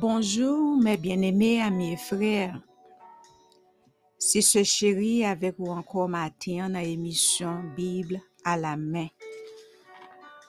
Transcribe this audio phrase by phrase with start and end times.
[0.00, 2.58] Bonjour mes bien-aimés amis et frères.
[4.18, 9.08] C'est ce chéri avec vous encore matin dans l'émission Bible à la main.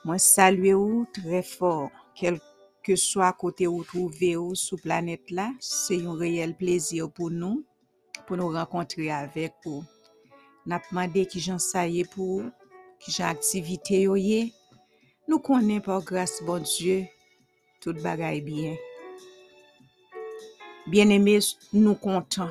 [0.05, 2.40] Moi salue vous très fort, quel
[2.82, 7.66] que soit côté où trouvez vous sur planète là, c'est un réel plaisir pour nous,
[8.27, 9.84] pour nous rencontrer avec vous.
[10.66, 12.44] N'a demandé qui j'en saillé pour
[13.02, 14.08] qui j'en activité.
[15.27, 17.04] Nous connaissons par grâce bon Dieu,
[17.81, 18.77] tout bagaille bien.
[20.91, 22.50] Bien-aimés, nous comptons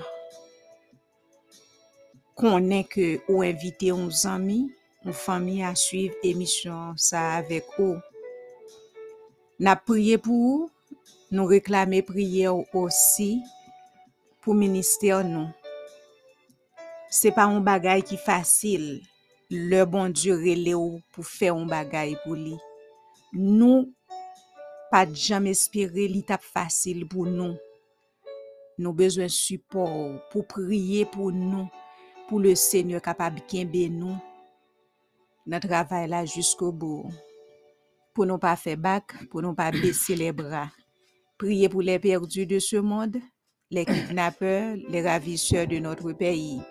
[2.35, 4.73] konnen que ou invité uns amis,
[5.05, 7.99] une famille à suivre émission ça avec vous.
[9.59, 10.71] N'a prié pour vous,
[11.31, 13.43] nous réclamer prière aussi
[14.41, 15.49] pour ministère nous.
[17.11, 19.03] C'est pas un bagay qui facile.
[19.51, 22.57] Le bon Dieu relè ou pour faire un bagay pour lui.
[23.35, 23.93] Nous
[24.91, 27.59] pas jamais espérer li tap facile pour nous.
[28.81, 31.69] Nous besoin support pour prier pour nous,
[32.31, 34.17] pour le Seigneur capable kembe nous.
[35.47, 37.05] Notre travail là jusqu'au bout.
[38.15, 40.71] Pour nous pas faire bac, pour nous pas baisser les bras.
[41.37, 43.19] Priez pour les perdus de ce monde,
[43.71, 46.63] les kidnappeurs, les ravisseurs de notre pays.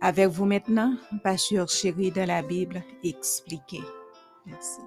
[0.00, 3.80] Avec vous maintenant, Pasteur chéri dans la Bible expliqué.
[4.46, 4.80] Merci.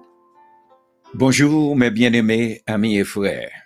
[1.14, 3.63] Bonjour mes bien-aimés amis et frères.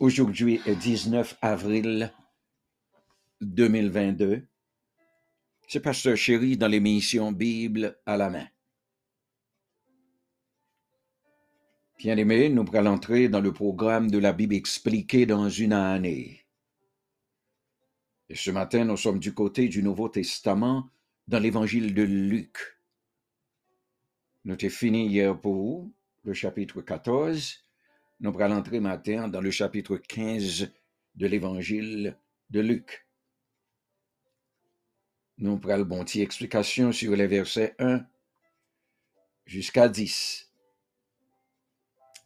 [0.00, 2.12] Aujourd'hui est 19 avril
[3.40, 4.44] 2022.
[5.68, 8.48] C'est Pasteur Chéri dans l'émission Bible à la main.
[11.96, 16.44] Bien-aimés, nous allons entrer dans le programme de la Bible expliquée dans une année.
[18.28, 20.90] Et ce matin, nous sommes du côté du Nouveau Testament
[21.28, 22.58] dans l'évangile de Luc.
[24.44, 27.63] Nous avons fini hier pour vous, le chapitre 14.
[28.24, 30.72] Nous allons entrer matin dans le chapitre 15
[31.14, 32.18] de l'évangile
[32.48, 33.06] de Luc.
[35.36, 38.00] Nous prenons bon petit explication sur les versets 1
[39.44, 40.50] jusqu'à 10.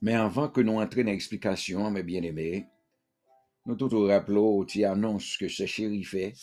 [0.00, 2.68] Mais avant que nous entrions dans l'explication, mes bien-aimés,
[3.66, 6.34] nous tout rappelons qui annonce que ce chéri fait,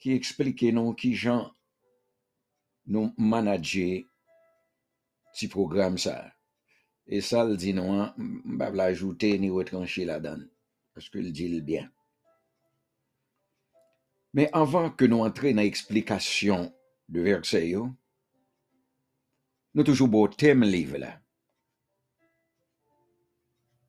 [0.00, 1.54] qui explique non qui gens
[2.86, 4.02] nous manager
[5.32, 6.35] ce programme ça.
[7.08, 10.42] Et ça, le dit non, je ne vais pas l'ajouter ni retrancher là-dedans,
[10.92, 11.90] parce qu'il dit le bien.
[14.34, 16.74] Mais avant que nous entrions dans l'explication
[17.08, 17.90] du verset, yo,
[19.74, 21.20] nous toujours beau thème livre là.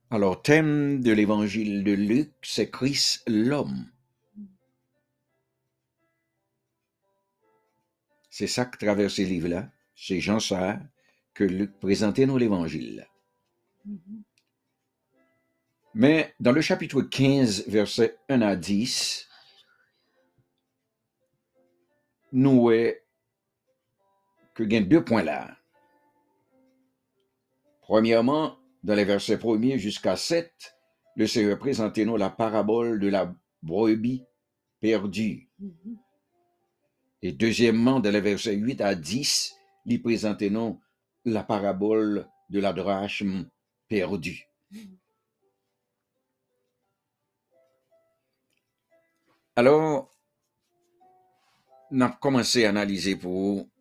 [0.10, 3.92] Alors, thème de l'évangile de Luc, c'est Christ l'homme.
[8.30, 9.70] C'est ça que traverse ce livre-là.
[9.96, 10.80] C'est Jean ça
[11.38, 13.08] que Luc présentait dans l'évangile.
[15.94, 19.28] Mais dans le chapitre 15, versets 1 à 10,
[22.32, 22.92] nous voyons
[24.56, 25.56] que y a deux points là.
[27.82, 30.76] Premièrement, dans les versets 1 jusqu'à 7,
[31.18, 33.32] le Seigneur présentait nous la parabole de la
[33.62, 34.24] brebis
[34.80, 35.48] perdue.
[37.22, 39.54] Et deuxièmement, dans les versets 8 à 10,
[39.86, 40.82] il présentait nous
[41.28, 43.50] la parabole de la drachme
[43.90, 44.48] perdue.
[49.58, 50.10] Alors,
[51.92, 53.72] on a commencé à analyser pour vous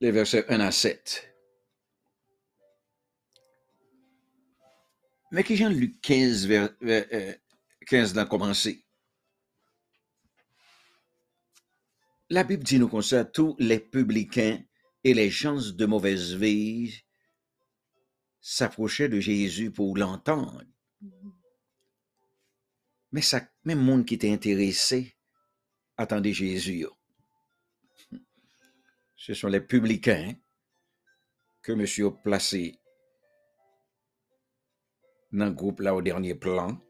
[0.00, 1.34] les versets 1 à 7.
[5.32, 7.34] Mais qui Jean Luc 15, vers, vers, euh,
[7.86, 8.84] 15 d'en commencer?
[12.32, 13.02] La Bible dit nous comme
[13.34, 14.62] tous les publicains
[15.02, 17.02] et les gens de mauvaise vie
[18.40, 20.62] s'approchaient de Jésus pour l'entendre.
[23.10, 25.16] Mais ça, même monde qui était intéressé
[25.96, 26.86] attendait Jésus.
[29.16, 30.32] Ce sont les publicains
[31.62, 32.78] que monsieur a placé
[35.32, 36.80] dans le groupe là au dernier plan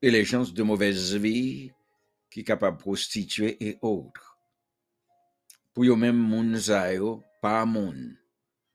[0.00, 1.72] et les gens de mauvaise vie
[2.30, 4.31] qui capables de prostituer et autres.
[5.74, 5.86] Pour.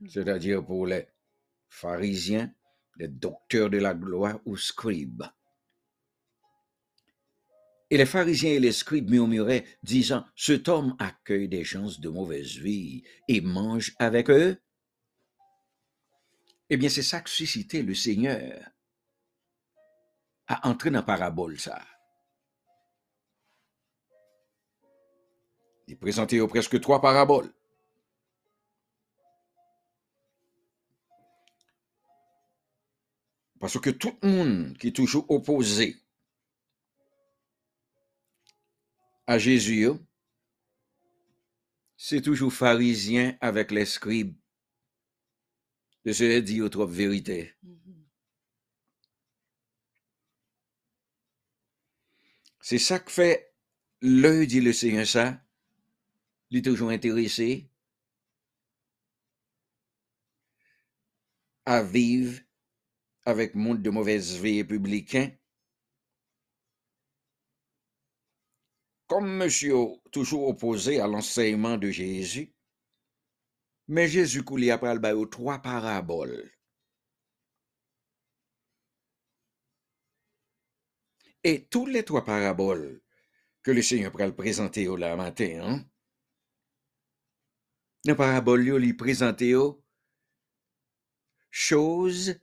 [0.08, 1.08] C'est-à-dire pour les
[1.70, 2.54] pharisiens,
[2.98, 5.24] les docteurs de la gloire ou scribes.
[7.90, 12.58] Et les pharisiens et les scribes murmuraient, disant, Cet homme accueille des gens de mauvaise
[12.58, 14.58] vie et mange avec eux.
[16.70, 18.62] Eh bien, c'est ça que suscitait le Seigneur
[20.48, 21.82] à entrer dans la parabole, ça.
[25.88, 27.52] Il présentait presque trois paraboles.
[33.60, 35.96] Parce que tout le monde qui est toujours opposé
[39.26, 39.88] à Jésus,
[41.96, 44.36] c'est toujours pharisien avec les scribes.
[46.06, 47.54] Je se dit autre vérité.
[52.62, 53.54] C'est ça que fait
[54.02, 55.42] l'œil, dit le Seigneur, ça.
[56.50, 57.70] Est toujours intéressé
[61.66, 62.40] à vivre
[63.26, 65.30] avec monde de mauvaise vie républicain.
[69.08, 69.76] Comme monsieur
[70.12, 72.54] toujours opposé à l'enseignement de Jésus,
[73.90, 76.50] mais Jésus coulait après le trois paraboles.
[81.44, 83.02] Et tous les trois paraboles
[83.64, 85.86] que le Seigneur pourrait le présenter au matin, hein?
[88.08, 89.54] Dans parabole, il lui présenté
[91.52, 92.40] choses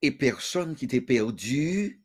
[0.00, 2.02] et personnes qui étaient perdues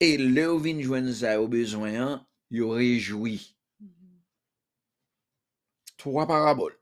[0.00, 3.54] et le vin joindre ça au besoin, il réjoui.
[5.98, 6.78] Trois paraboles.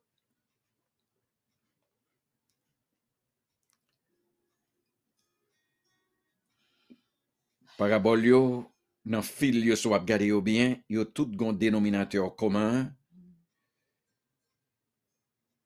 [7.76, 8.69] Parabole
[9.04, 12.90] nan fil yo sou ap gade yo byen, yo tout gon denominateur koman,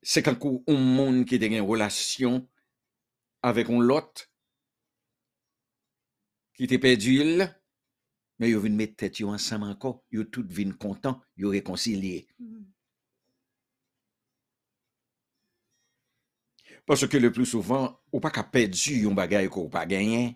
[0.04, 2.42] se kankou un moun ki te gen relasyon
[3.44, 4.26] avek un lot,
[6.54, 7.46] ki te pedi il,
[8.38, 12.26] men yo vin met tet yo ansam anko, yo tout vin kontan, yo rekoncilie.
[12.38, 12.62] Mm.
[16.84, 20.34] Paske le plou souvan, ou pa ka pedi yon bagay ko ou pa genyen,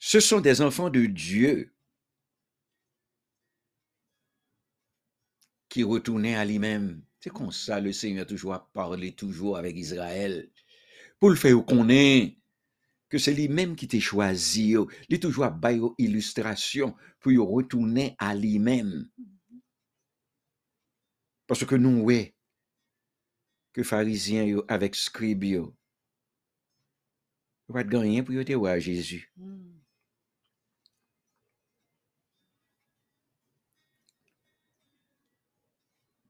[0.00, 1.74] Ce sont des enfants de Dieu
[5.68, 7.02] qui retournaient à lui-même.
[7.20, 10.50] C'est comme ça le Seigneur toujours parlé toujours avec Israël.
[11.18, 12.34] Pour le faire connaître
[13.10, 14.74] que c'est lui-même qui t'a choisi.
[15.08, 15.60] Il est toujours à
[15.98, 19.06] illustration pour retourner à lui-même.
[21.46, 22.34] Parce que nous, ouais,
[23.74, 25.76] que pharisiens avec scribes, yo,
[27.70, 29.30] pas de gagner pour te voir Jésus.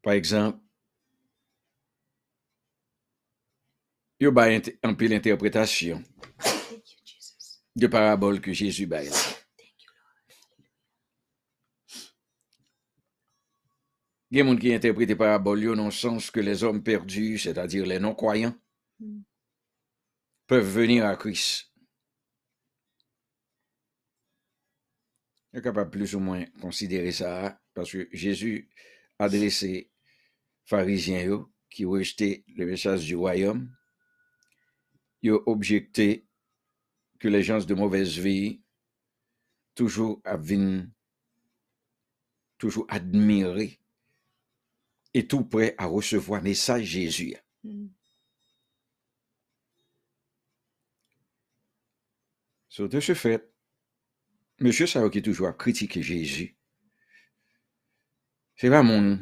[0.02, 0.58] Par exemple,
[4.19, 4.47] yo ba
[4.82, 6.02] un peu l'interprétation
[7.76, 9.11] de paraboles que Jésus baille.
[14.31, 16.82] Il y a des gens qui interprètent les paraboles dans le sens que les hommes
[16.82, 18.55] perdus, c'est-à-dire les non-croyants,
[20.46, 21.73] peuvent venir à Christ.
[25.53, 28.70] Il est capable plus ou moins considérer ça, parce que Jésus
[29.19, 29.89] a adressé
[30.64, 33.74] pharisiens qui rejetaient le message du royaume.
[35.22, 36.26] Ils ont objecté
[37.18, 38.62] que les gens de mauvaise vie
[39.74, 40.82] toujours avaient
[42.58, 43.80] toujours admiré
[45.14, 47.34] et tout prêt à recevoir message Jésus.
[52.69, 53.50] So, de ce fait,
[54.60, 56.56] Monsieur Sao qui toujours a critiqué Jésus,
[58.56, 59.19] c'est pas mon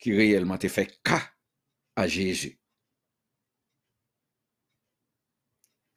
[0.00, 1.22] qui réellement te fait cas
[1.94, 2.58] à Jésus.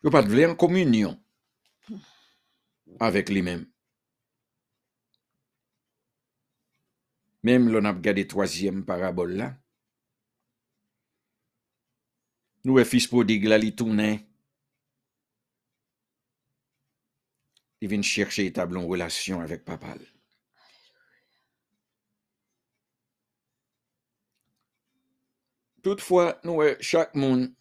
[0.03, 1.23] Vous pas de en communion
[2.99, 3.65] avec lui-même.
[7.43, 9.57] Même l'on a regardé troisième parabole là.
[12.65, 14.25] Nous, les fils prodigue, là, ils tournaient.
[17.81, 19.95] Ils viennent chercher établir une relation avec papa.
[25.83, 27.53] Toutefois, nous, chaque monde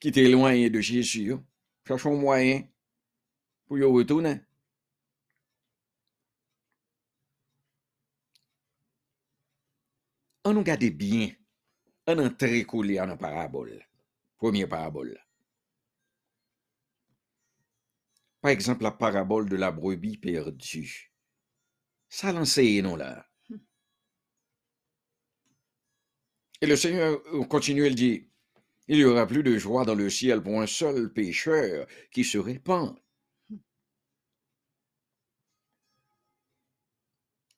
[0.00, 1.36] qui est éloigné de Jésus,
[1.86, 2.62] cherche un moyen
[3.66, 4.40] pour y retourner.
[10.44, 11.30] On nous garde bien,
[12.06, 13.86] on entre collé à la parabole,
[14.38, 15.20] première parabole.
[18.40, 21.12] Par exemple, la parabole de la brebis perdue.
[22.08, 23.29] Ça l'enseigne, non, là.
[26.60, 28.28] Et le Seigneur continue, il dit,
[28.88, 32.38] il n'y aura plus de joie dans le ciel pour un seul pécheur qui se
[32.38, 32.96] répand.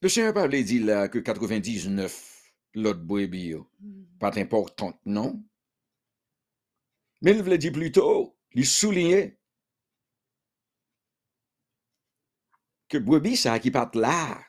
[0.00, 3.54] Le Seigneur pas dit là que 99 l'autre brebis,
[4.18, 5.44] pas important, non?
[7.21, 9.38] Mais il voulait dire plutôt, il soulignait
[12.88, 14.44] que brebis ça qui part là.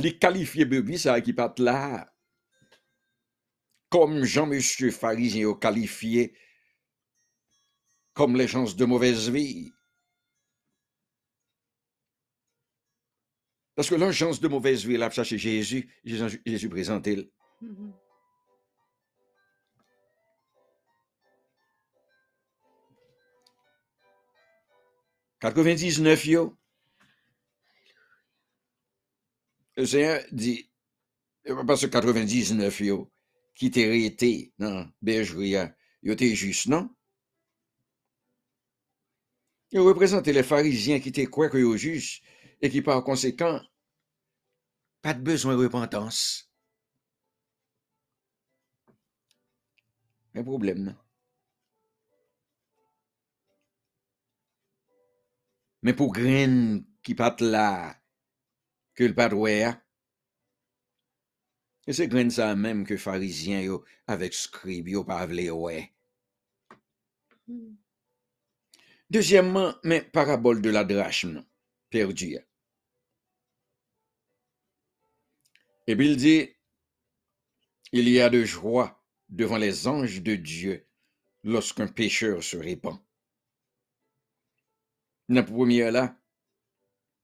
[0.00, 2.12] Les qualifiés brebis ça qui là.
[3.90, 6.34] Comme Jean-Monsieur Pharisien qualifié
[8.14, 9.72] comme les gens de mauvaise vie.
[13.74, 17.30] Parce que l'agence de mauvaise vie, là, ça c'est Jésus, Jésus, Jésus présenté.
[17.60, 17.92] Mm -hmm.
[25.40, 26.56] 99 yo.
[29.78, 30.68] Le Seigneur dit,
[31.64, 33.12] parce que 99 yo,
[33.54, 35.54] qui t'est réité dans bergerie,
[36.02, 36.90] yo t'es juste, non?
[39.70, 42.24] Il représentait les pharisiens qui étaient quoi que yo juste
[42.60, 43.60] et qui par conséquent,
[45.00, 46.50] pas de besoin de repentance.
[50.34, 50.96] Un problème, non?
[55.82, 57.97] Mais pour graine qui pat là,
[58.98, 59.30] que le pas
[61.86, 65.94] et c'est graine ça même que pharisiens yo, avec scribe yo pas ouais.
[67.46, 67.76] Hmm.
[69.08, 71.46] Deuxièmement, mais parabole de la drachme
[71.90, 72.38] perdue.
[75.86, 76.48] Et puis il dit,
[77.92, 80.88] il y a de joie devant les anges de Dieu
[81.44, 82.98] lorsqu'un pécheur se répand.
[85.28, 86.17] La première là,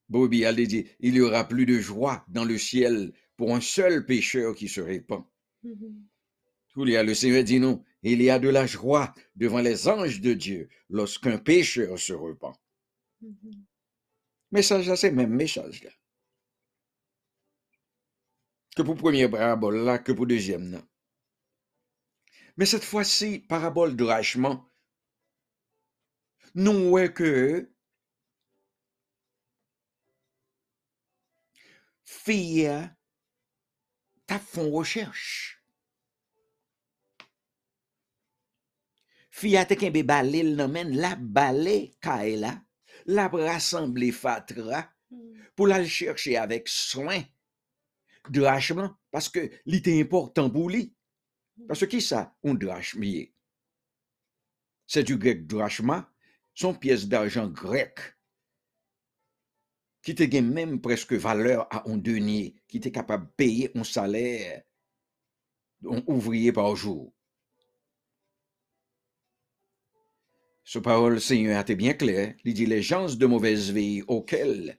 [0.08, 4.06] Bobby allait dit, il y aura plus de joie dans le ciel pour un seul
[4.06, 5.24] pécheur qui se répand.
[5.64, 10.34] A le Seigneur dit non, il y a de la joie devant les anges de
[10.34, 12.52] Dieu lorsqu'un pécheur se repent.
[14.50, 15.90] Message là, c'est même message là.
[18.76, 20.82] Que pour première parabole là, que pour deuxième là.
[22.56, 24.68] Mais cette fois-ci, parabole de rachement,
[26.54, 27.73] nous voyons que
[32.04, 32.76] fiye
[34.28, 35.60] tap fon recherche.
[39.34, 42.54] Fiya te kenbe bale l nan men, la bale ka e la,
[43.10, 44.84] la rassemble fatra
[45.56, 47.24] pou la l cherche avek soin
[48.30, 50.86] drachman, paske li te importan pou li.
[51.68, 53.28] Paske ki sa, un drachmiye.
[54.86, 56.02] Se du grek drachma,
[56.54, 58.13] son piyes d'arjan grek
[60.04, 64.62] qui te même presque valeur à un denier, qui était capable de payer un salaire
[65.80, 67.12] d'un ouvrier par jour.
[70.62, 72.34] Ce parole, Seigneur, été bien clair.
[72.44, 74.78] Il dit les gens de mauvaise vie auxquels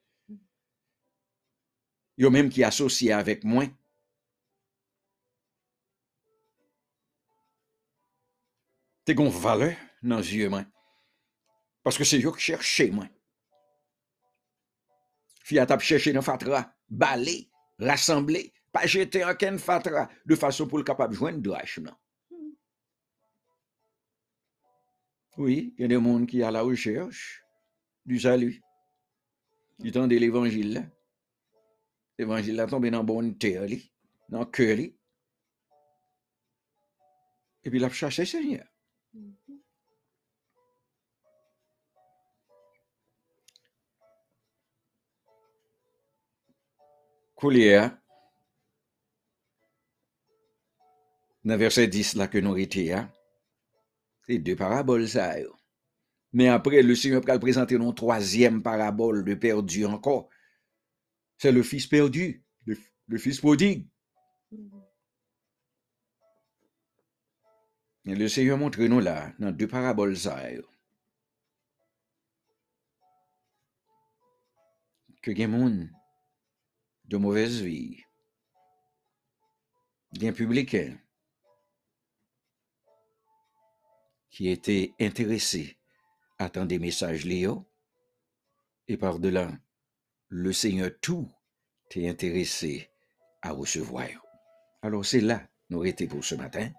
[2.23, 3.65] a même qui associé avec moi.
[9.05, 10.65] T'es gon valeur dans yeux, moi.
[11.83, 13.07] Parce que c'est eux qui cherchent moi.
[15.45, 20.83] Fiat ap cherché dans fatra, balé, rassemblé, pas jeter aucun fatra, de façon pour le
[20.83, 21.93] capable de joindre drach, non.
[25.37, 27.43] Oui, il y a des gens qui à la recherche
[28.07, 28.59] du salut.
[29.77, 30.89] Du temps de l'évangile,
[32.17, 33.67] l'évangile a tombé dans bonne terre,
[34.29, 34.79] dans le cœur.
[34.79, 34.93] Et
[37.69, 38.65] puis il a le Seigneur.
[47.35, 47.89] Coulier,
[51.43, 53.09] dans verset 10 là que nous étions,
[54.25, 55.35] c'est deux paraboles ça.
[56.31, 60.29] Mais après, le Seigneur va présenter une troisième parabole de perdu encore.
[61.37, 63.87] C'est le fils perdu, le, fils prodigue.
[68.05, 70.41] Et le Seigneur montre nous là, dans deux paraboles ça.
[75.21, 75.94] Que les gens
[77.07, 78.03] de mauvaise vie,
[80.11, 80.97] bien publicain,
[84.29, 85.77] qui était intéressé
[86.39, 87.65] à tant des messages Léo,
[88.87, 89.51] et par-delà,
[90.27, 91.31] le Seigneur tout
[91.89, 92.89] t'est intéressé
[93.41, 94.09] à recevoir.
[94.81, 96.69] Alors c'est là, nous été pour ce matin.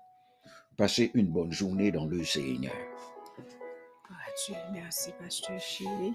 [0.76, 2.74] Passez une bonne journée dans le Seigneur.
[4.72, 6.12] Merci, Pasteur Chéri.